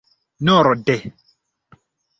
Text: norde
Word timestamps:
norde 0.47 0.97